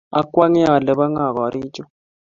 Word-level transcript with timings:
awkonge 0.19 0.61
ale 0.75 0.91
bo 0.97 1.05
ngo 1.11 1.25
kori 1.37 1.61
chu. 1.73 1.83